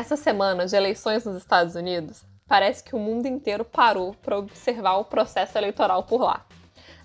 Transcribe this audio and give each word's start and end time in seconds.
Essa 0.00 0.16
semana 0.16 0.64
de 0.64 0.74
eleições 0.74 1.26
nos 1.26 1.36
Estados 1.36 1.74
Unidos, 1.74 2.22
parece 2.48 2.82
que 2.82 2.96
o 2.96 2.98
mundo 2.98 3.26
inteiro 3.26 3.66
parou 3.66 4.14
para 4.14 4.38
observar 4.38 4.96
o 4.96 5.04
processo 5.04 5.58
eleitoral 5.58 6.04
por 6.04 6.22
lá. 6.22 6.46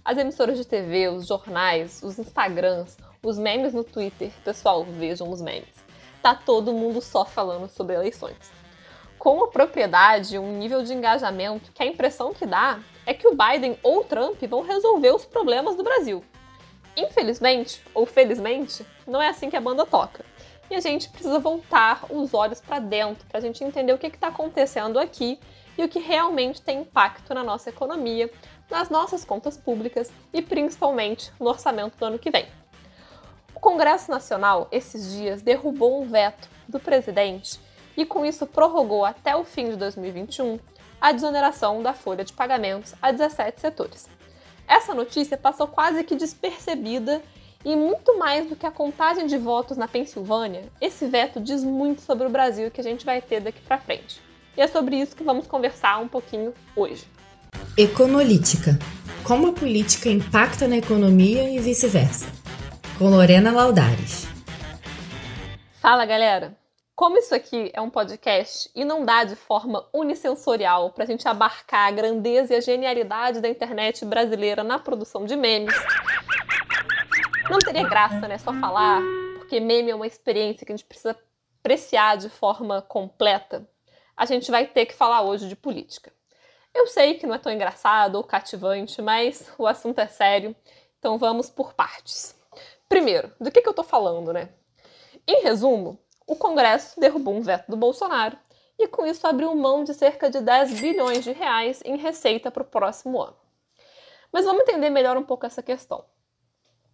As 0.06 0.18
emissoras 0.18 0.58
de 0.58 0.64
TV, 0.64 1.09
os 1.09 1.27
jornais, 1.27 2.01
os 2.01 2.17
Instagrams, 2.17 2.95
os 3.21 3.37
memes 3.37 3.73
no 3.73 3.83
Twitter, 3.83 4.31
pessoal, 4.45 4.85
vejam 4.85 5.29
os 5.29 5.42
memes. 5.42 5.75
Tá 6.21 6.33
todo 6.33 6.71
mundo 6.71 7.01
só 7.01 7.25
falando 7.25 7.67
sobre 7.67 7.95
eleições. 7.95 8.50
Com 9.20 9.43
a 9.43 9.50
propriedade, 9.50 10.39
um 10.39 10.57
nível 10.57 10.82
de 10.82 10.93
engajamento 10.93 11.73
que 11.73 11.84
a 11.84 11.86
impressão 11.86 12.34
que 12.34 12.46
dá 12.46 12.80
é 13.05 13.14
que 13.14 13.27
o 13.27 13.36
Biden 13.36 13.77
ou 13.84 14.00
o 14.00 14.04
Trump 14.05 14.41
vão 14.43 14.62
resolver 14.62 15.14
os 15.14 15.25
problemas 15.25 15.75
do 15.75 15.84
Brasil. 15.84 16.23
Infelizmente, 16.96 17.84
ou 17.93 18.05
felizmente, 18.05 18.86
não 19.05 19.21
é 19.21 19.27
assim 19.27 19.50
que 19.50 19.57
a 19.57 19.62
banda 19.62 19.86
toca 19.86 20.23
e 20.70 20.75
a 20.75 20.79
gente 20.79 21.09
precisa 21.09 21.39
voltar 21.39 22.05
os 22.09 22.34
olhos 22.34 22.59
para 22.59 22.79
dentro 22.79 23.25
para 23.27 23.38
a 23.38 23.41
gente 23.41 23.64
entender 23.64 23.93
o 23.93 23.97
que 23.97 24.07
está 24.07 24.27
acontecendo 24.27 25.00
aqui 25.00 25.39
e 25.78 25.83
o 25.83 25.89
que 25.89 26.00
realmente 26.00 26.61
tem 26.61 26.82
impacto 26.82 27.33
na 27.33 27.43
nossa 27.43 27.69
economia, 27.69 28.32
nas 28.70 28.89
nossas 28.89 29.23
contas 29.23 29.57
públicas 29.57 30.11
e 30.33 30.42
principalmente 30.42 31.32
no 31.39 31.47
orçamento 31.47 31.97
do 31.97 32.05
ano 32.05 32.20
que 32.20 32.31
vem. 32.31 32.47
O 33.53 33.59
Congresso 33.59 34.09
Nacional, 34.09 34.67
esses 34.71 35.11
dias, 35.11 35.41
derrubou 35.41 36.01
um 36.01 36.07
veto 36.07 36.49
do 36.67 36.79
presidente 36.79 37.59
e, 37.95 38.05
com 38.05 38.25
isso, 38.25 38.45
prorrogou 38.45 39.05
até 39.05 39.35
o 39.35 39.43
fim 39.43 39.70
de 39.70 39.75
2021 39.75 40.59
a 40.99 41.11
desoneração 41.11 41.84
da 41.84 41.93
folha 41.93 42.23
de 42.23 42.34
pagamentos 42.34 42.93
a 43.01 43.11
17 43.11 43.61
setores. 43.61 44.09
Essa 44.67 44.93
notícia 44.93 45.37
passou 45.37 45.67
quase 45.67 46.03
que 46.03 46.15
despercebida 46.15 47.21
e 47.65 47.75
muito 47.75 48.17
mais 48.19 48.47
do 48.47 48.55
que 48.55 48.65
a 48.65 48.71
contagem 48.71 49.25
de 49.25 49.37
votos 49.39 49.75
na 49.75 49.87
Pensilvânia, 49.87 50.71
esse 50.79 51.07
veto 51.07 51.41
diz 51.41 51.63
muito 51.63 52.01
sobre 52.01 52.27
o 52.27 52.29
Brasil 52.29 52.69
que 52.69 52.79
a 52.79 52.83
gente 52.83 53.03
vai 53.03 53.19
ter 53.19 53.41
daqui 53.41 53.59
para 53.61 53.79
frente. 53.79 54.21
E 54.55 54.61
é 54.61 54.67
sobre 54.67 54.95
isso 54.97 55.15
que 55.15 55.23
vamos 55.23 55.47
conversar 55.47 55.97
um 55.97 56.07
pouquinho 56.07 56.53
hoje. 56.75 57.05
Econolítica. 57.75 58.77
Como 59.23 59.48
a 59.48 59.53
política 59.53 60.09
impacta 60.09 60.67
na 60.67 60.77
economia 60.77 61.49
e 61.49 61.57
vice-versa. 61.57 62.27
Com 62.99 63.09
Lorena 63.09 63.51
Laudares. 63.51 64.28
Fala, 65.81 66.06
galera! 66.06 66.56
Como 66.95 67.18
isso 67.18 67.36
aqui 67.36 67.72
é 67.73 67.81
um 67.81 67.90
podcast 67.90 68.70
e 68.73 68.86
não 68.86 69.03
dá 69.03 69.25
de 69.25 69.36
forma 69.36 69.86
unisensorial 69.92 70.92
para 70.92 71.03
a 71.03 71.08
gente 71.08 71.28
abarcar 71.28 71.88
a 71.88 71.92
grandeza 71.92 72.53
e 72.53 72.56
a 72.56 72.62
genialidade 72.62 73.42
da 73.42 73.50
internet 73.50 74.06
brasileira 74.06 74.64
na 74.64 74.80
produção 74.80 75.25
de 75.25 75.36
memes, 75.36 75.75
não 77.50 77.60
teria 77.60 77.88
graça, 77.88 78.28
né? 78.28 78.38
Só 78.38 78.54
falar, 78.54 79.02
porque 79.38 79.60
meme 79.60 79.92
é 79.92 79.96
uma 79.96 80.08
experiência 80.08 80.66
que 80.66 80.72
a 80.72 80.76
gente 80.76 80.88
precisa 80.88 81.18
apreciar 81.60 82.18
de 82.18 82.30
forma 82.30 82.82
completa. 82.82 83.68
A 84.16 84.26
gente 84.26 84.50
vai 84.50 84.66
ter 84.66 84.86
que 84.86 84.96
falar 84.96 85.22
hoje 85.22 85.48
de 85.48 85.56
política. 85.56 86.12
Eu 86.74 86.88
sei 86.88 87.16
que 87.16 87.26
não 87.26 87.36
é 87.36 87.38
tão 87.38 87.52
engraçado 87.52 88.16
ou 88.16 88.24
cativante, 88.24 89.02
mas 89.02 89.50
o 89.58 89.66
assunto 89.66 90.00
é 90.00 90.08
sério, 90.08 90.56
então 91.00 91.18
vamos 91.18 91.50
por 91.50 91.74
partes. 91.74 92.36
Primeiro, 92.90 93.32
do 93.40 93.52
que, 93.52 93.62
que 93.62 93.70
eu 93.70 93.74
tô 93.74 93.84
falando, 93.84 94.34
né? 94.34 94.50
Em 95.28 95.42
resumo, 95.42 96.00
o 96.28 96.36
Congresso 96.36 97.00
derrubou 97.00 97.34
um 97.34 97.42
veto 97.42 97.70
do 97.70 97.78
Bolsonaro 97.78 98.38
e 98.78 98.88
com 98.88 99.06
isso 99.06 99.26
abriu 99.26 99.56
mão 99.56 99.84
de 99.84 99.94
cerca 99.94 100.30
de 100.30 100.42
10 100.42 100.80
bilhões 100.80 101.24
de 101.24 101.32
reais 101.32 101.82
em 101.86 101.98
receita 101.98 102.52
para 102.52 102.64
o 102.64 102.66
próximo 102.66 103.22
ano. 103.22 103.38
Mas 104.32 104.46
vamos 104.46 104.64
entender 104.64 104.90
melhor 104.90 105.16
um 105.18 105.24
pouco 105.24 105.46
essa 105.46 105.64
questão. 105.64 106.04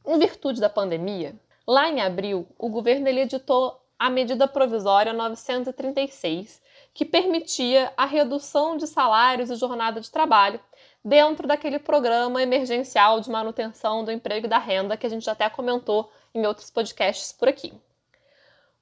Em 0.05 0.17
virtude 0.17 0.59
da 0.59 0.69
pandemia, 0.69 1.35
lá 1.67 1.87
em 1.87 2.01
abril, 2.01 2.47
o 2.57 2.69
governo 2.69 3.07
editou 3.07 3.79
a 3.99 4.09
medida 4.09 4.47
provisória 4.47 5.13
936, 5.13 6.59
que 6.91 7.05
permitia 7.05 7.93
a 7.95 8.05
redução 8.05 8.77
de 8.77 8.87
salários 8.87 9.51
e 9.51 9.55
jornada 9.55 10.01
de 10.01 10.09
trabalho 10.09 10.59
dentro 11.05 11.47
daquele 11.47 11.77
programa 11.77 12.41
emergencial 12.41 13.19
de 13.21 13.29
manutenção 13.29 14.03
do 14.03 14.11
emprego 14.11 14.47
e 14.47 14.49
da 14.49 14.57
renda 14.57 14.97
que 14.97 15.05
a 15.05 15.09
gente 15.09 15.29
até 15.29 15.47
comentou 15.51 16.11
em 16.33 16.47
outros 16.47 16.71
podcasts 16.71 17.31
por 17.31 17.47
aqui. 17.47 17.71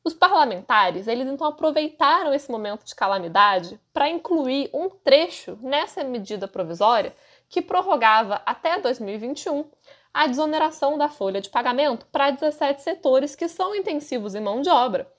Os 0.02 0.14
parlamentares, 0.14 1.06
eles 1.06 1.28
então 1.28 1.46
aproveitaram 1.46 2.34
esse 2.34 2.50
momento 2.50 2.86
de 2.86 2.96
calamidade 2.96 3.78
para 3.94 4.10
incluir 4.10 4.70
um 4.74 4.90
trecho 4.90 5.60
nessa 5.62 6.02
medida 6.02 6.48
provisória 6.48 7.14
que 7.50 7.62
prorrogava 7.62 8.42
até 8.46 8.80
2021 8.80 9.66
a 10.14 10.28
desoneração 10.28 10.97
da 10.97 11.09
folha 11.09 11.42
de 11.42 11.50
pagamento 11.50 12.06
para 12.12 12.31
17 12.31 12.81
setores 12.81 13.36
que 13.36 13.47
são 13.47 13.75
intensivos 13.75 14.36
em 14.36 14.42
mão 14.42 14.62
de 14.62 14.70
obra. 14.70 15.12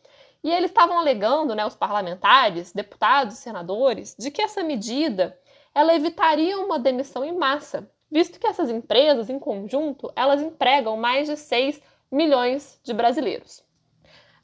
E 0.43 0.51
eles 0.51 0.71
estavam 0.71 0.99
alegando, 0.99 1.55
né, 1.55 1.67
os 1.67 1.77
parlamentares, 1.77 2.73
deputados, 2.73 3.37
senadores, 3.37 4.17
de 4.19 4.31
que 4.31 4.41
essa 4.41 4.63
medida 4.63 5.39
ela 5.75 5.95
evitaria 5.95 6.59
uma 6.59 6.79
demissão 6.79 7.25
em 7.25 7.37
massa, 7.37 7.89
visto 8.11 8.41
que 8.41 8.47
essas 8.47 8.71
empresas, 8.71 9.31
em 9.31 9.39
conjunto, 9.39 10.11
elas 10.17 10.41
empregam 10.41 10.97
mais 10.97 11.29
de 11.29 11.37
6 11.37 11.81
milhões 12.11 12.81
de 12.83 12.93
brasileiros. 12.93 13.63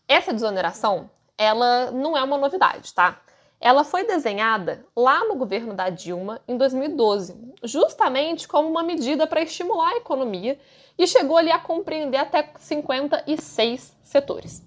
Essa 0.06 0.32
desoneração, 0.32 1.10
ela 1.36 1.90
não 1.90 2.16
é 2.16 2.22
uma 2.22 2.38
novidade, 2.38 2.94
tá? 2.94 3.20
Ela 3.60 3.84
foi 3.84 4.04
desenhada 4.04 4.86
lá 4.94 5.24
no 5.24 5.36
governo 5.36 5.72
da 5.72 5.88
Dilma 5.88 6.40
em 6.46 6.56
2012, 6.56 7.54
justamente 7.62 8.46
como 8.46 8.68
uma 8.68 8.82
medida 8.82 9.26
para 9.26 9.42
estimular 9.42 9.92
a 9.92 9.96
economia 9.96 10.58
e 10.98 11.06
chegou 11.06 11.36
ali 11.36 11.50
a 11.50 11.58
compreender 11.58 12.18
até 12.18 12.52
56 12.58 13.96
setores. 14.02 14.62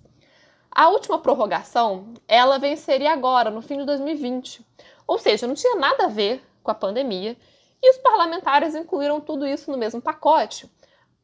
A 0.71 0.89
última 0.89 1.19
prorrogação, 1.19 2.13
ela 2.27 2.57
venceria 2.57 3.11
agora, 3.11 3.49
no 3.49 3.61
fim 3.61 3.77
de 3.77 3.85
2020. 3.85 4.65
Ou 5.05 5.17
seja, 5.17 5.47
não 5.47 5.55
tinha 5.55 5.75
nada 5.75 6.05
a 6.05 6.09
ver 6.09 6.43
com 6.63 6.71
a 6.71 6.75
pandemia 6.75 7.35
e 7.81 7.91
os 7.91 7.97
parlamentares 7.97 8.75
incluíram 8.75 9.21
tudo 9.21 9.45
isso 9.47 9.71
no 9.71 9.77
mesmo 9.77 10.01
pacote. 10.01 10.69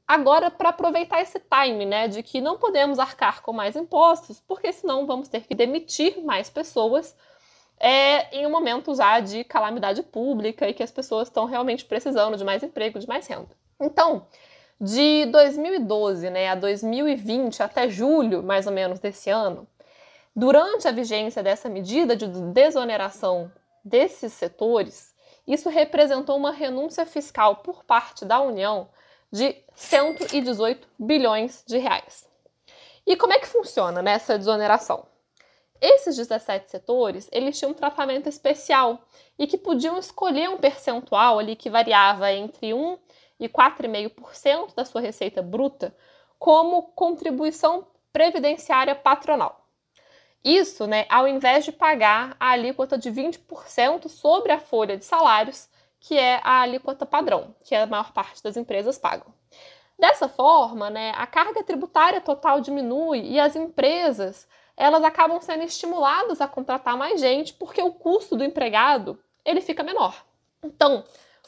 Agora, 0.07 0.51
para 0.51 0.69
aproveitar 0.69 1.21
esse 1.21 1.39
time, 1.39 1.85
né, 1.85 2.07
de 2.07 2.21
que 2.21 2.39
não 2.39 2.57
podemos 2.57 2.99
arcar 2.99 3.41
com 3.41 3.51
mais 3.51 3.75
impostos, 3.75 4.39
porque 4.47 4.71
senão 4.71 5.07
vamos 5.07 5.27
ter 5.27 5.41
que 5.41 5.55
demitir 5.55 6.23
mais 6.23 6.47
pessoas 6.47 7.15
é, 7.79 8.35
em 8.35 8.45
um 8.45 8.49
momento 8.49 8.95
já 8.95 9.19
de 9.19 9.43
calamidade 9.43 10.01
pública 10.03 10.67
e 10.67 10.73
que 10.73 10.83
as 10.83 10.91
pessoas 10.91 11.27
estão 11.27 11.45
realmente 11.45 11.85
precisando 11.85 12.37
de 12.37 12.43
mais 12.43 12.63
emprego, 12.63 12.99
de 12.99 13.07
mais 13.07 13.27
renda. 13.27 13.49
Então, 13.79 14.25
de 14.79 15.25
2012 15.27 16.29
né, 16.29 16.49
a 16.49 16.55
2020, 16.55 17.61
até 17.61 17.89
julho 17.89 18.43
mais 18.43 18.67
ou 18.67 18.73
menos 18.73 18.99
desse 18.99 19.29
ano, 19.29 19.67
durante 20.35 20.87
a 20.87 20.91
vigência 20.91 21.43
dessa 21.43 21.69
medida 21.69 22.15
de 22.15 22.27
desoneração 22.27 23.51
desses 23.83 24.33
setores, 24.33 25.13
isso 25.47 25.69
representou 25.69 26.35
uma 26.37 26.51
renúncia 26.51 27.05
fiscal 27.05 27.57
por 27.57 27.83
parte 27.83 28.25
da 28.25 28.41
União 28.41 28.89
de 29.31 29.55
118 29.75 30.87
bilhões 30.97 31.63
de 31.67 31.77
reais. 31.77 32.27
E 33.05 33.15
como 33.15 33.33
é 33.33 33.39
que 33.39 33.47
funciona 33.47 34.01
né, 34.01 34.17
desoneração? 34.17 35.05
Esses 35.87 36.15
17 36.15 36.71
setores, 36.71 37.29
eles 37.31 37.59
tinham 37.59 37.69
um 37.69 37.75
tratamento 37.75 38.27
especial 38.27 39.03
e 39.37 39.45
que 39.45 39.55
podiam 39.55 39.99
escolher 39.99 40.49
um 40.49 40.57
percentual 40.57 41.37
ali 41.37 41.55
que 41.55 41.69
variava 41.69 42.33
entre 42.33 42.73
1 42.73 42.97
e 43.39 43.47
4,5% 43.47 44.73
da 44.73 44.83
sua 44.83 44.99
receita 44.99 45.43
bruta 45.43 45.95
como 46.39 46.81
contribuição 46.81 47.85
previdenciária 48.11 48.95
patronal. 48.95 49.63
Isso, 50.43 50.87
né, 50.87 51.05
ao 51.07 51.27
invés 51.27 51.63
de 51.63 51.71
pagar 51.71 52.35
a 52.39 52.49
alíquota 52.49 52.97
de 52.97 53.11
20% 53.11 54.09
sobre 54.09 54.51
a 54.51 54.59
folha 54.59 54.97
de 54.97 55.05
salários, 55.05 55.69
que 55.99 56.17
é 56.17 56.41
a 56.43 56.61
alíquota 56.61 57.05
padrão, 57.05 57.53
que 57.63 57.75
a 57.75 57.85
maior 57.85 58.11
parte 58.11 58.41
das 58.41 58.57
empresas 58.57 58.97
pagam. 58.97 59.31
Dessa 59.99 60.27
forma, 60.27 60.89
né, 60.89 61.13
a 61.15 61.27
carga 61.27 61.63
tributária 61.63 62.21
total 62.21 62.59
diminui 62.59 63.19
e 63.19 63.39
as 63.39 63.55
empresas 63.55 64.47
elas 64.77 65.03
acabam 65.03 65.39
sendo 65.41 65.63
estimuladas 65.63 66.41
a 66.41 66.47
contratar 66.47 66.97
mais 66.97 67.19
gente 67.19 67.53
porque 67.53 67.81
o 67.81 67.91
custo 67.91 68.35
do 68.35 68.43
empregado 68.43 69.19
ele 69.43 69.61
fica 69.61 69.83
menor. 69.83 70.25
Então, 70.63 71.03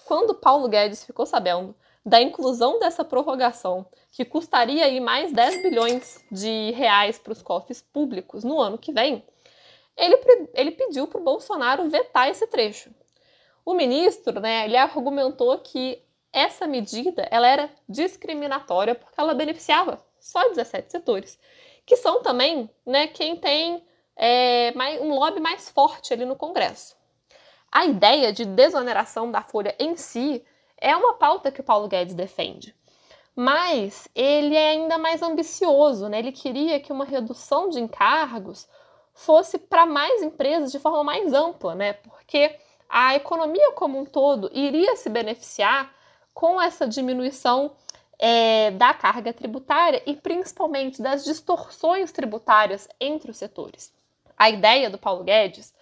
quando 0.06 0.36
Paulo 0.36 0.68
Guedes 0.68 1.04
ficou 1.04 1.26
sabendo 1.26 1.76
da 2.06 2.22
inclusão 2.22 2.80
dessa 2.80 3.04
prorrogação, 3.04 3.86
que 4.12 4.24
custaria 4.24 4.86
aí 4.86 5.00
mais 5.00 5.34
10 5.34 5.62
bilhões 5.62 6.24
de 6.32 6.72
reais 6.72 7.20
para 7.20 7.34
os 7.34 7.42
cofres 7.42 7.82
públicos 7.82 8.46
no 8.46 8.62
ano 8.62 8.78
que 8.78 8.94
vem, 8.94 9.26
ele, 9.98 10.18
ele 10.54 10.72
pediu 10.72 11.08
para 11.08 11.20
o 11.20 11.24
Bolsonaro 11.24 11.90
vetar 11.90 12.30
esse 12.30 12.48
trecho. 12.48 12.90
O 13.66 13.74
ministro, 13.74 14.40
né, 14.40 14.64
ele 14.64 14.78
argumentou 14.78 15.58
que 15.60 16.02
essa 16.32 16.66
medida 16.66 17.28
ela 17.30 17.48
era 17.48 17.70
discriminatória 17.90 18.96
porque 18.96 19.20
ela 19.20 19.34
beneficiava 19.34 20.00
só 20.20 20.48
17 20.50 20.92
setores 20.92 21.38
que 21.88 21.96
são 21.96 22.22
também 22.22 22.70
né, 22.86 23.08
quem 23.08 23.38
tem 23.38 23.82
é, 24.18 24.74
mais, 24.76 25.02
um 25.02 25.16
lobby 25.16 25.40
mais 25.40 25.70
forte 25.70 26.14
ali 26.14 26.26
no 26.26 26.36
Congresso. 26.36 26.98
A 27.72 27.86
ideia 27.86 28.34
de 28.34 28.44
desoneração 28.44 29.32
da 29.32 29.42
folha 29.42 29.74
em 29.80 29.96
si 29.96 30.44
é 30.78 30.96
uma 30.96 31.14
pauta 31.14 31.50
que 31.50 31.62
o 31.62 31.64
Paulo 31.64 31.88
Guedes 31.88 32.14
defende. 32.14 32.76
Mas 33.34 34.10
ele 34.14 34.56
é 34.56 34.72
ainda 34.72 34.98
mais 34.98 35.22
ambicioso, 35.22 36.10
né? 36.10 36.20
Ele 36.20 36.32
queria 36.32 36.80
que 36.80 36.92
uma 36.92 37.06
redução 37.06 37.70
de 37.70 37.80
encargos 37.80 38.68
fosse 39.14 39.58
para 39.58 39.86
mais 39.86 40.22
empresas 40.22 40.72
de 40.72 40.80
forma 40.80 41.04
mais 41.04 41.34
ampla, 41.34 41.74
né? 41.74 41.94
Porque 41.94 42.54
a 42.90 43.16
economia 43.16 43.72
como 43.74 43.98
um 43.98 44.06
todo 44.06 44.50
iria 44.54 44.96
se 44.96 45.10
beneficiar 45.10 45.94
com 46.34 46.62
essa 46.62 46.88
diminuição 46.88 47.72
é, 48.20 48.72
da 48.72 48.94
carga 48.94 49.32
tributária 49.32 50.02
e 50.06 50.16
principalmente 50.16 51.02
das 51.02 51.24
distorções 51.24 52.12
tributárias 52.12 52.88
entre 53.00 53.32
os 53.32 53.38
setores. 53.38 53.94
A 54.38 54.50
ideia 54.50 54.90
do 54.90 54.98
Paulo 54.98 55.24
Guedes 55.24 55.74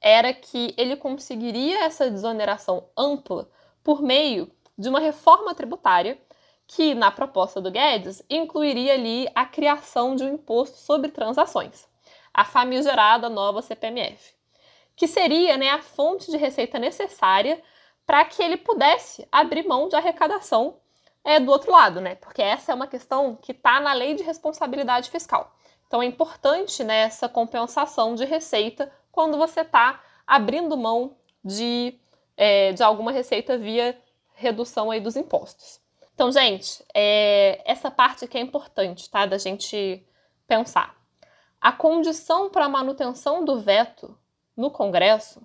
era 0.00 0.32
que 0.32 0.74
ele 0.76 0.96
conseguiria 0.96 1.84
essa 1.84 2.10
desoneração 2.10 2.88
ampla 2.96 3.48
por 3.82 4.02
meio 4.02 4.50
de 4.76 4.88
uma 4.88 5.00
reforma 5.00 5.54
tributária 5.54 6.18
que, 6.66 6.94
na 6.94 7.10
proposta 7.10 7.60
do 7.60 7.70
Guedes, 7.70 8.22
incluiria 8.28 8.92
ali 8.94 9.26
a 9.34 9.44
criação 9.46 10.14
de 10.14 10.22
um 10.22 10.34
imposto 10.34 10.76
sobre 10.76 11.10
transações, 11.10 11.88
a 12.32 12.44
famigerada 12.44 13.28
nova 13.28 13.62
CPMF, 13.62 14.34
que 14.94 15.08
seria 15.08 15.56
né, 15.56 15.70
a 15.70 15.80
fonte 15.80 16.30
de 16.30 16.36
receita 16.36 16.78
necessária 16.78 17.60
para 18.06 18.24
que 18.24 18.42
ele 18.42 18.58
pudesse 18.58 19.26
abrir 19.32 19.66
mão 19.66 19.88
de 19.88 19.96
arrecadação 19.96 20.76
é, 21.24 21.38
do 21.40 21.50
outro 21.50 21.72
lado, 21.72 22.00
né? 22.00 22.14
Porque 22.14 22.42
essa 22.42 22.72
é 22.72 22.74
uma 22.74 22.86
questão 22.86 23.36
que 23.36 23.52
está 23.52 23.80
na 23.80 23.92
lei 23.92 24.14
de 24.14 24.22
responsabilidade 24.22 25.10
fiscal. 25.10 25.54
Então 25.86 26.02
é 26.02 26.06
importante 26.06 26.84
né, 26.84 27.00
essa 27.00 27.28
compensação 27.28 28.14
de 28.14 28.24
receita 28.24 28.92
quando 29.10 29.38
você 29.38 29.62
está 29.62 30.02
abrindo 30.26 30.76
mão 30.76 31.16
de, 31.42 31.98
é, 32.36 32.72
de 32.72 32.82
alguma 32.82 33.10
receita 33.10 33.56
via 33.56 33.98
redução 34.34 34.90
aí 34.90 35.00
dos 35.00 35.16
impostos. 35.16 35.80
Então, 36.14 36.30
gente, 36.30 36.84
é, 36.94 37.62
essa 37.64 37.90
parte 37.90 38.24
aqui 38.24 38.36
é 38.36 38.40
importante, 38.40 39.08
tá? 39.08 39.24
Da 39.24 39.38
gente 39.38 40.04
pensar. 40.46 40.96
A 41.60 41.72
condição 41.72 42.50
para 42.50 42.66
a 42.66 42.68
manutenção 42.68 43.44
do 43.44 43.60
veto 43.60 44.16
no 44.56 44.70
Congresso 44.70 45.40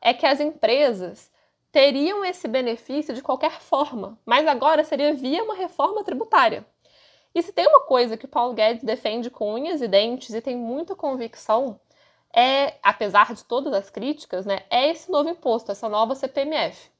é 0.00 0.12
que 0.12 0.26
as 0.26 0.40
empresas 0.40 1.30
teriam 1.76 2.24
esse 2.24 2.48
benefício 2.48 3.12
de 3.12 3.20
qualquer 3.20 3.60
forma, 3.60 4.18
mas 4.24 4.46
agora 4.46 4.82
seria 4.82 5.12
via 5.12 5.44
uma 5.44 5.54
reforma 5.54 6.02
tributária. 6.02 6.64
E 7.34 7.42
se 7.42 7.52
tem 7.52 7.66
uma 7.66 7.82
coisa 7.82 8.16
que 8.16 8.24
o 8.24 8.28
Paulo 8.28 8.54
Guedes 8.54 8.82
defende 8.82 9.28
com 9.28 9.52
unhas 9.52 9.82
e 9.82 9.86
dentes 9.86 10.34
e 10.34 10.40
tem 10.40 10.56
muita 10.56 10.96
convicção, 10.96 11.78
é, 12.34 12.78
apesar 12.82 13.34
de 13.34 13.44
todas 13.44 13.74
as 13.74 13.90
críticas, 13.90 14.46
né, 14.46 14.62
é 14.70 14.90
esse 14.90 15.10
novo 15.10 15.28
imposto, 15.28 15.70
essa 15.70 15.86
nova 15.86 16.14
CPMF. 16.14 16.90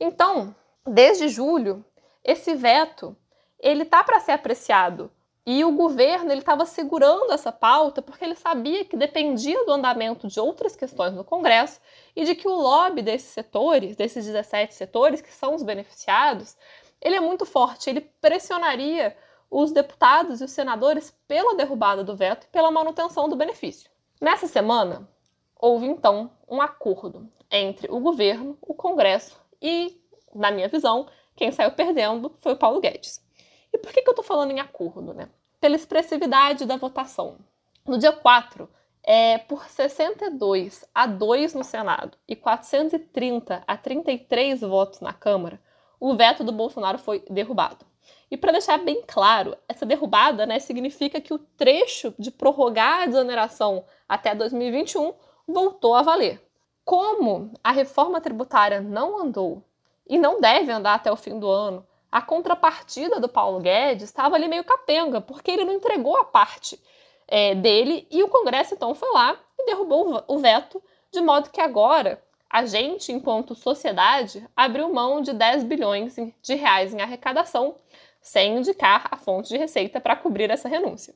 Então, 0.00 0.52
desde 0.84 1.28
julho, 1.28 1.84
esse 2.24 2.52
veto 2.56 3.16
ele 3.60 3.84
tá 3.84 4.02
para 4.02 4.18
ser 4.18 4.32
apreciado 4.32 5.08
e 5.46 5.64
o 5.64 5.70
governo 5.70 6.32
ele 6.32 6.40
estava 6.40 6.66
segurando 6.66 7.30
essa 7.30 7.52
pauta 7.52 8.02
porque 8.02 8.24
ele 8.24 8.34
sabia 8.34 8.84
que 8.84 8.96
dependia 8.96 9.64
do 9.64 9.72
andamento 9.72 10.26
de 10.26 10.40
outras 10.40 10.74
questões 10.74 11.14
no 11.14 11.22
Congresso 11.22 11.80
e 12.16 12.24
de 12.24 12.34
que 12.34 12.48
o 12.48 12.54
lobby 12.54 13.00
desses 13.00 13.28
setores, 13.28 13.94
desses 13.94 14.26
17 14.26 14.74
setores 14.74 15.20
que 15.20 15.32
são 15.32 15.54
os 15.54 15.62
beneficiados, 15.62 16.56
ele 17.00 17.14
é 17.14 17.20
muito 17.20 17.46
forte, 17.46 17.88
ele 17.88 18.00
pressionaria 18.00 19.16
os 19.48 19.70
deputados 19.70 20.40
e 20.40 20.44
os 20.44 20.50
senadores 20.50 21.16
pela 21.28 21.54
derrubada 21.54 22.02
do 22.02 22.16
veto 22.16 22.46
e 22.46 22.50
pela 22.50 22.72
manutenção 22.72 23.28
do 23.28 23.36
benefício. 23.36 23.88
Nessa 24.20 24.48
semana, 24.48 25.08
houve 25.54 25.86
então 25.86 26.28
um 26.48 26.60
acordo 26.60 27.30
entre 27.48 27.88
o 27.88 28.00
governo, 28.00 28.58
o 28.60 28.74
Congresso 28.74 29.40
e, 29.62 29.96
na 30.34 30.50
minha 30.50 30.66
visão, 30.66 31.06
quem 31.36 31.52
saiu 31.52 31.70
perdendo 31.70 32.34
foi 32.38 32.54
o 32.54 32.56
Paulo 32.56 32.80
Guedes. 32.80 33.24
E 33.76 33.78
por 33.78 33.92
que, 33.92 34.00
que 34.00 34.08
eu 34.08 34.12
estou 34.12 34.24
falando 34.24 34.52
em 34.52 34.58
acordo? 34.60 35.12
Né? 35.12 35.28
Pela 35.60 35.76
expressividade 35.76 36.64
da 36.64 36.76
votação. 36.76 37.36
No 37.86 37.98
dia 37.98 38.10
4, 38.10 38.66
é, 39.04 39.36
por 39.36 39.66
62 39.68 40.86
a 40.94 41.06
2 41.06 41.52
no 41.52 41.62
Senado 41.62 42.16
e 42.26 42.34
430 42.34 43.62
a 43.66 43.76
33 43.76 44.62
votos 44.62 45.00
na 45.00 45.12
Câmara, 45.12 45.60
o 46.00 46.16
veto 46.16 46.42
do 46.42 46.52
Bolsonaro 46.52 46.96
foi 46.96 47.22
derrubado. 47.28 47.84
E 48.30 48.36
para 48.36 48.52
deixar 48.52 48.78
bem 48.78 49.02
claro, 49.06 49.54
essa 49.68 49.84
derrubada 49.84 50.46
né, 50.46 50.58
significa 50.58 51.20
que 51.20 51.34
o 51.34 51.38
trecho 51.38 52.14
de 52.18 52.30
prorrogar 52.30 53.02
a 53.02 53.06
desoneração 53.06 53.84
até 54.08 54.34
2021 54.34 55.12
voltou 55.46 55.94
a 55.94 56.02
valer. 56.02 56.42
Como 56.82 57.52
a 57.62 57.72
reforma 57.72 58.22
tributária 58.22 58.80
não 58.80 59.20
andou 59.20 59.62
e 60.08 60.16
não 60.16 60.40
deve 60.40 60.72
andar 60.72 60.94
até 60.94 61.12
o 61.12 61.16
fim 61.16 61.38
do 61.38 61.48
ano, 61.48 61.86
a 62.16 62.22
contrapartida 62.22 63.20
do 63.20 63.28
Paulo 63.28 63.60
Guedes 63.60 64.04
estava 64.04 64.36
ali 64.36 64.48
meio 64.48 64.64
capenga, 64.64 65.20
porque 65.20 65.50
ele 65.50 65.66
não 65.66 65.74
entregou 65.74 66.16
a 66.16 66.24
parte 66.24 66.82
é, 67.28 67.54
dele 67.54 68.08
e 68.10 68.22
o 68.22 68.28
Congresso 68.28 68.72
então 68.72 68.94
foi 68.94 69.12
lá 69.12 69.38
e 69.58 69.66
derrubou 69.66 70.24
o 70.26 70.38
veto, 70.38 70.82
de 71.12 71.20
modo 71.20 71.50
que 71.50 71.60
agora 71.60 72.18
a 72.48 72.64
gente, 72.64 73.12
enquanto 73.12 73.54
sociedade, 73.54 74.48
abriu 74.56 74.90
mão 74.90 75.20
de 75.20 75.34
10 75.34 75.64
bilhões 75.64 76.16
de 76.40 76.54
reais 76.54 76.94
em 76.94 77.02
arrecadação, 77.02 77.76
sem 78.18 78.56
indicar 78.56 79.08
a 79.10 79.18
fonte 79.18 79.50
de 79.50 79.58
receita 79.58 80.00
para 80.00 80.16
cobrir 80.16 80.50
essa 80.50 80.70
renúncia. 80.70 81.14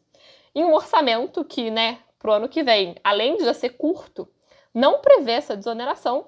Em 0.55 0.63
um 0.65 0.75
orçamento 0.75 1.43
que, 1.47 1.71
né, 1.71 2.01
para 2.19 2.31
o 2.31 2.35
ano 2.35 2.47
que 2.47 2.63
vem, 2.63 2.95
além 3.03 3.39
de 3.39 3.47
já 3.47 3.55
ser 3.55 3.71
curto, 3.71 4.29
não 4.75 5.01
prevê 5.01 5.33
essa 5.33 5.57
desoneração 5.57 6.27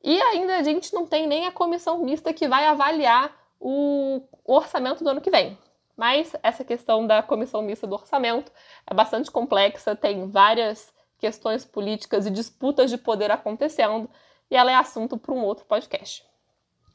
e 0.00 0.22
ainda 0.22 0.58
a 0.58 0.62
gente 0.62 0.94
não 0.94 1.08
tem 1.08 1.26
nem 1.26 1.48
a 1.48 1.50
comissão 1.50 1.98
mista 1.98 2.32
que 2.32 2.46
vai 2.46 2.66
avaliar 2.66 3.41
o, 3.62 4.22
orçamento 4.44 5.04
do 5.04 5.10
ano 5.10 5.20
que 5.20 5.30
vem. 5.30 5.56
Mas 5.96 6.34
essa 6.42 6.64
questão 6.64 7.06
da 7.06 7.22
comissão 7.22 7.62
mista 7.62 7.86
do 7.86 7.94
orçamento 7.94 8.50
é 8.86 8.92
bastante 8.92 9.30
complexa, 9.30 9.94
tem 9.94 10.28
várias 10.28 10.92
questões 11.18 11.64
políticas 11.64 12.26
e 12.26 12.30
disputas 12.30 12.90
de 12.90 12.98
poder 12.98 13.30
acontecendo, 13.30 14.10
e 14.50 14.56
ela 14.56 14.72
é 14.72 14.74
assunto 14.74 15.16
para 15.16 15.32
um 15.32 15.44
outro 15.44 15.64
podcast. 15.64 16.24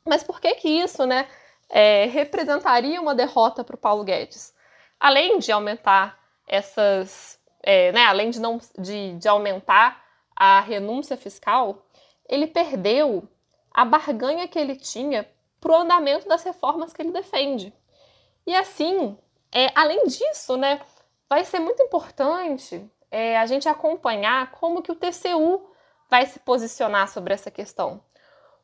Mas 0.05 0.23
por 0.23 0.41
que 0.41 0.55
que 0.55 0.67
isso, 0.67 1.05
né, 1.05 1.27
é, 1.69 2.05
representaria 2.05 2.99
uma 2.99 3.15
derrota 3.15 3.63
para 3.63 3.75
o 3.75 3.79
Paulo 3.79 4.03
Guedes? 4.03 4.53
Além 4.99 5.39
de 5.39 5.51
aumentar 5.51 6.19
essas, 6.45 7.39
é, 7.63 7.91
né, 7.93 8.03
além 8.05 8.29
de 8.29 8.41
não 8.41 8.59
de, 8.77 9.13
de 9.13 9.27
aumentar 9.27 10.03
a 10.35 10.59
renúncia 10.59 11.15
fiscal, 11.15 11.85
ele 12.27 12.47
perdeu 12.47 13.27
a 13.71 13.85
barganha 13.85 14.47
que 14.47 14.59
ele 14.59 14.75
tinha 14.75 15.25
para 15.67 15.79
o 15.79 15.81
andamento 15.81 16.29
das 16.29 16.43
reformas 16.43 16.93
que 16.93 17.01
ele 17.01 17.11
defende. 17.11 17.73
E 18.45 18.55
assim, 18.55 19.17
é, 19.51 19.69
além 19.75 20.07
disso, 20.07 20.55
né, 20.55 20.79
vai 21.29 21.43
ser 21.43 21.59
muito 21.59 21.83
importante 21.83 22.89
é, 23.11 23.37
a 23.37 23.45
gente 23.45 23.67
acompanhar 23.67 24.49
como 24.51 24.81
que 24.81 24.93
o 24.93 24.95
TCU 24.95 25.69
vai 26.09 26.25
se 26.25 26.39
posicionar 26.39 27.09
sobre 27.09 27.33
essa 27.33 27.51
questão. 27.51 28.01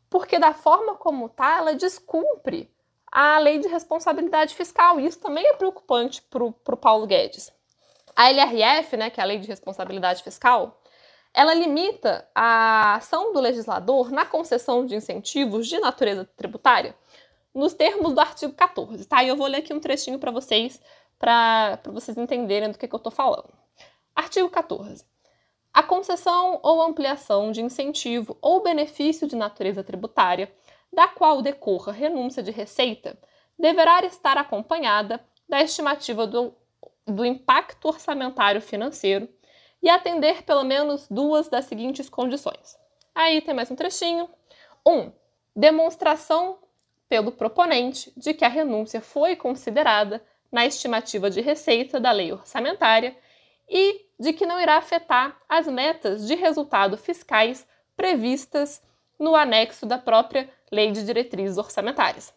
Porque 0.10 0.40
da 0.40 0.54
forma 0.54 0.96
como 0.96 1.26
está, 1.26 1.58
ela 1.58 1.76
descumpre 1.76 2.74
a 3.12 3.38
lei 3.38 3.60
de 3.60 3.68
responsabilidade 3.68 4.56
fiscal. 4.56 4.98
E 4.98 5.06
isso 5.06 5.20
também 5.20 5.46
é 5.46 5.54
preocupante 5.56 6.22
para 6.22 6.46
o 6.46 6.78
Paulo 6.78 7.06
Guedes. 7.06 7.52
A 8.16 8.30
LRF, 8.30 8.96
né, 8.96 9.10
que 9.10 9.20
é 9.20 9.24
a 9.24 9.28
lei 9.28 9.40
de 9.40 9.48
responsabilidade 9.50 10.24
fiscal, 10.24 10.82
ela 11.34 11.54
limita 11.54 12.28
a 12.36 12.96
ação 12.96 13.34
do 13.34 13.40
legislador 13.40 14.12
na 14.12 14.26
concessão 14.26 14.86
de 14.86 14.96
incentivos 14.96 15.68
de 15.68 15.80
natureza 15.80 16.30
tributária 16.38 16.96
nos 17.54 17.74
termos 17.74 18.14
do 18.14 18.20
artigo 18.20 18.54
14, 18.54 19.06
tá? 19.06 19.24
E 19.24 19.28
eu 19.28 19.36
vou 19.36 19.48
ler 19.48 19.58
aqui 19.58 19.74
um 19.74 19.80
trechinho 19.80 20.20
para 20.20 20.32
vocês, 20.32 20.82
para 21.18 21.80
vocês 21.86 22.18
entenderem 22.18 22.72
do 22.72 22.78
que, 22.78 22.88
que 22.88 22.96
eu 22.96 22.98
estou 22.98 23.12
falando. 23.12 23.50
Artigo 24.16 24.50
14. 24.50 25.06
A 25.74 25.82
concessão 25.82 26.60
ou 26.62 26.82
ampliação 26.82 27.52
de 27.52 27.62
incentivo 27.62 28.38
ou 28.42 28.62
benefício 28.62 29.28
de 29.28 29.36
natureza 29.36 29.84
tributária, 29.84 30.54
da 30.92 31.08
qual 31.08 31.42
decorra 31.42 31.92
renúncia 31.92 32.44
de 32.44 32.52
receita, 32.52 33.18
deverá 33.58 34.06
estar 34.06 34.38
acompanhada 34.38 35.20
da 35.50 35.62
estimativa 35.62 36.28
do, 36.28 36.54
do 37.06 37.26
impacto 37.26 37.88
orçamentário 37.88 38.62
financeiro 38.62 39.28
e 39.84 39.90
atender 39.90 40.44
pelo 40.44 40.64
menos 40.64 41.06
duas 41.10 41.50
das 41.50 41.66
seguintes 41.66 42.10
condições. 42.10 42.80
Aí 43.14 43.42
tem 43.42 43.54
mais 43.54 43.70
um 43.70 43.76
trechinho. 43.76 44.30
1. 44.88 44.92
Um, 44.92 45.12
demonstração 45.54 46.58
pelo 47.10 47.34
proponente 47.34 48.12
de 48.16 48.34
que 48.34 48.46
a 48.46 48.50
renúncia 48.50 49.02
foi 49.02 49.36
considerada 49.36 50.24
na 50.50 50.66
estimativa 50.66 51.30
de 51.30 51.42
receita 51.42 52.00
da 52.00 52.12
lei 52.12 52.32
orçamentária 52.32 53.16
e 53.70 54.06
de 54.18 54.32
que 54.32 54.46
não 54.46 54.60
irá 54.60 54.78
afetar 54.78 55.38
as 55.50 55.68
metas 55.68 56.26
de 56.26 56.36
resultado 56.36 56.98
fiscais 56.98 57.68
previstas 57.96 58.82
no 59.20 59.36
anexo 59.36 59.86
da 59.86 59.98
própria 59.98 60.50
Lei 60.72 60.92
de 60.92 61.06
Diretrizes 61.06 61.58
Orçamentárias. 61.58 62.34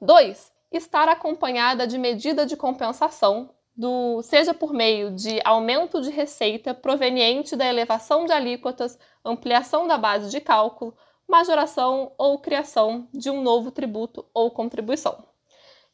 2. 0.00 0.52
Estar 0.72 1.08
acompanhada 1.08 1.86
de 1.86 1.98
medida 1.98 2.46
de 2.46 2.56
compensação 2.56 3.50
do, 3.80 4.20
seja 4.22 4.52
por 4.52 4.74
meio 4.74 5.10
de 5.10 5.40
aumento 5.42 6.02
de 6.02 6.10
receita 6.10 6.74
proveniente 6.74 7.56
da 7.56 7.64
elevação 7.64 8.26
de 8.26 8.32
alíquotas, 8.32 8.98
ampliação 9.24 9.88
da 9.88 9.96
base 9.96 10.30
de 10.30 10.38
cálculo, 10.38 10.94
majoração 11.26 12.12
ou 12.18 12.38
criação 12.38 13.08
de 13.10 13.30
um 13.30 13.40
novo 13.40 13.70
tributo 13.70 14.26
ou 14.34 14.50
contribuição. 14.50 15.24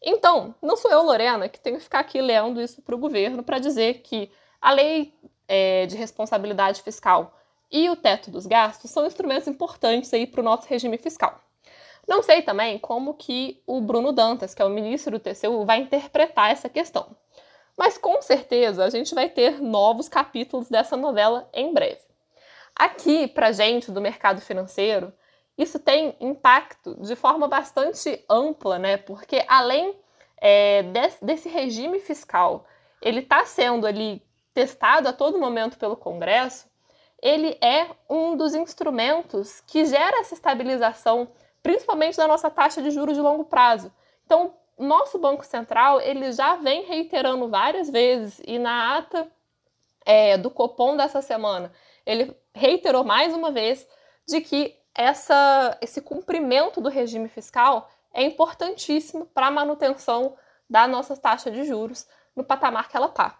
Então, 0.02 0.52
não 0.60 0.76
sou 0.76 0.90
eu, 0.90 1.00
Lorena, 1.02 1.48
que 1.48 1.60
tenho 1.60 1.76
que 1.76 1.84
ficar 1.84 2.00
aqui 2.00 2.20
lendo 2.20 2.60
isso 2.60 2.82
para 2.82 2.94
o 2.96 2.98
governo 2.98 3.44
para 3.44 3.60
dizer 3.60 4.00
que 4.02 4.32
a 4.60 4.72
lei 4.72 5.14
é, 5.46 5.86
de 5.86 5.96
responsabilidade 5.96 6.82
fiscal 6.82 7.38
e 7.70 7.88
o 7.88 7.94
teto 7.94 8.32
dos 8.32 8.46
gastos 8.46 8.90
são 8.90 9.06
instrumentos 9.06 9.46
importantes 9.46 10.12
aí 10.12 10.26
para 10.26 10.40
o 10.40 10.44
nosso 10.44 10.66
regime 10.66 10.98
fiscal. 10.98 11.40
Não 12.06 12.20
sei 12.20 12.42
também 12.42 12.80
como 12.80 13.14
que 13.14 13.62
o 13.64 13.80
Bruno 13.80 14.12
Dantas, 14.12 14.54
que 14.54 14.62
é 14.62 14.64
o 14.64 14.70
ministro 14.70 15.12
do 15.12 15.20
TCU, 15.20 15.64
vai 15.64 15.78
interpretar 15.78 16.50
essa 16.50 16.68
questão. 16.68 17.16
Mas 17.76 17.98
com 17.98 18.22
certeza 18.22 18.84
a 18.84 18.90
gente 18.90 19.14
vai 19.14 19.28
ter 19.28 19.60
novos 19.60 20.08
capítulos 20.08 20.68
dessa 20.68 20.96
novela 20.96 21.48
em 21.52 21.72
breve. 21.72 22.00
Aqui, 22.74 23.26
para 23.28 23.52
gente 23.52 23.90
do 23.90 24.00
mercado 24.00 24.40
financeiro, 24.40 25.12
isso 25.56 25.78
tem 25.78 26.14
impacto 26.20 26.94
de 27.00 27.16
forma 27.16 27.48
bastante 27.48 28.22
ampla, 28.28 28.78
né? 28.78 28.96
Porque 28.96 29.44
além 29.48 29.98
é, 30.38 30.82
desse, 30.82 31.24
desse 31.24 31.48
regime 31.48 31.98
fiscal, 32.00 32.66
ele 33.00 33.20
está 33.20 33.44
sendo 33.44 33.86
ali 33.86 34.22
testado 34.52 35.08
a 35.08 35.12
todo 35.12 35.38
momento 35.38 35.78
pelo 35.78 35.96
Congresso, 35.96 36.66
ele 37.22 37.58
é 37.62 37.88
um 38.08 38.36
dos 38.36 38.54
instrumentos 38.54 39.60
que 39.66 39.84
gera 39.84 40.20
essa 40.20 40.34
estabilização, 40.34 41.28
principalmente 41.62 42.16
da 42.16 42.28
nossa 42.28 42.50
taxa 42.50 42.82
de 42.82 42.90
juros 42.90 43.16
de 43.16 43.22
longo 43.22 43.44
prazo. 43.44 43.92
Então, 44.24 44.54
nosso 44.84 45.18
Banco 45.18 45.44
Central 45.44 46.00
ele 46.00 46.32
já 46.32 46.56
vem 46.56 46.84
reiterando 46.84 47.48
várias 47.48 47.88
vezes 47.90 48.40
e 48.46 48.58
na 48.58 48.98
ata 48.98 49.26
é, 50.04 50.36
do 50.36 50.50
Copom 50.50 50.96
dessa 50.96 51.22
semana 51.22 51.72
ele 52.04 52.36
reiterou 52.54 53.04
mais 53.04 53.34
uma 53.34 53.50
vez 53.50 53.86
de 54.26 54.40
que 54.40 54.76
essa, 54.94 55.76
esse 55.80 56.00
cumprimento 56.00 56.80
do 56.80 56.88
regime 56.88 57.28
fiscal 57.28 57.90
é 58.12 58.22
importantíssimo 58.22 59.26
para 59.26 59.48
a 59.48 59.50
manutenção 59.50 60.36
da 60.68 60.86
nossa 60.88 61.16
taxa 61.16 61.50
de 61.50 61.64
juros 61.64 62.06
no 62.34 62.42
patamar 62.42 62.88
que 62.88 62.96
ela 62.96 63.06
está. 63.06 63.38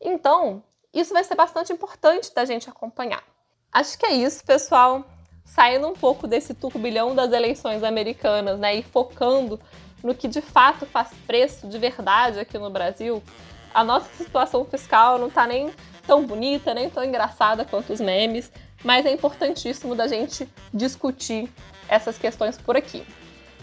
Então, 0.00 0.62
isso 0.92 1.12
vai 1.12 1.22
ser 1.22 1.36
bastante 1.36 1.72
importante 1.72 2.34
da 2.34 2.44
gente 2.44 2.68
acompanhar. 2.68 3.22
Acho 3.72 3.96
que 3.98 4.06
é 4.06 4.12
isso, 4.12 4.44
pessoal. 4.44 5.04
Saindo 5.44 5.86
um 5.86 5.94
pouco 5.94 6.26
desse 6.26 6.54
turbilhão 6.54 7.14
das 7.14 7.32
eleições 7.32 7.84
americanas, 7.84 8.58
né, 8.58 8.74
e 8.74 8.82
focando 8.82 9.60
no 10.02 10.14
que 10.14 10.28
de 10.28 10.40
fato 10.40 10.86
faz 10.86 11.10
preço 11.26 11.66
de 11.66 11.78
verdade 11.78 12.38
aqui 12.38 12.58
no 12.58 12.70
Brasil, 12.70 13.22
a 13.74 13.84
nossa 13.84 14.08
situação 14.16 14.64
fiscal 14.64 15.18
não 15.18 15.28
está 15.28 15.46
nem 15.46 15.70
tão 16.06 16.24
bonita, 16.24 16.72
nem 16.72 16.88
tão 16.88 17.04
engraçada 17.04 17.64
quanto 17.64 17.92
os 17.92 18.00
memes, 18.00 18.50
mas 18.84 19.04
é 19.04 19.12
importantíssimo 19.12 19.94
da 19.94 20.06
gente 20.06 20.48
discutir 20.72 21.52
essas 21.88 22.16
questões 22.16 22.56
por 22.56 22.76
aqui. 22.76 23.04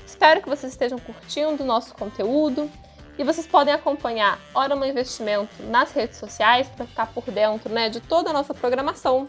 Espero 0.06 0.42
que 0.42 0.50
vocês 0.50 0.74
estejam 0.74 1.00
curtindo 1.00 1.64
o 1.64 1.66
nosso 1.66 1.94
conteúdo 1.96 2.70
e 3.18 3.24
vocês 3.24 3.48
podem 3.48 3.74
acompanhar 3.74 4.40
Orama 4.54 4.88
Investimento 4.88 5.64
nas 5.64 5.92
redes 5.92 6.18
sociais 6.18 6.68
para 6.68 6.86
ficar 6.86 7.08
por 7.08 7.24
dentro 7.26 7.72
né, 7.72 7.90
de 7.90 8.00
toda 8.00 8.30
a 8.30 8.34
nossa 8.34 8.54
programação. 8.54 9.28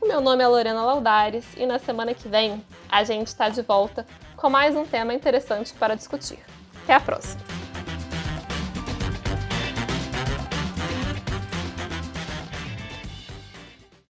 O 0.00 0.06
meu 0.06 0.20
nome 0.20 0.42
é 0.42 0.46
Lorena 0.46 0.82
Laudares 0.82 1.44
e 1.56 1.66
na 1.66 1.78
semana 1.78 2.14
que 2.14 2.28
vem 2.28 2.64
a 2.90 3.02
gente 3.02 3.28
está 3.28 3.48
de 3.48 3.62
volta 3.62 4.06
com 4.36 4.50
mais 4.50 4.76
um 4.76 4.84
tema 4.84 5.14
interessante 5.14 5.72
para 5.74 5.94
discutir. 5.94 6.38
Até 6.84 6.94
a 6.94 7.00
próxima! 7.00 7.55